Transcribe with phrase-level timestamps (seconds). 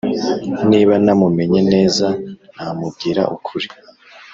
[0.69, 2.07] niba namumenye neza,
[2.55, 3.67] namubwira ukuri.